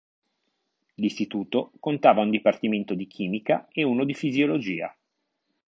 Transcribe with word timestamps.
L'istituto 0.97 1.73
contava 1.79 2.21
un 2.21 2.31
dipartimento 2.31 2.95
di 2.95 3.05
chimica 3.05 3.67
e 3.71 3.83
uno 3.83 4.03
di 4.03 4.15
fisiologia. 4.15 4.97